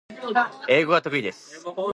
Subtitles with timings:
[0.67, 1.63] 英語が得意です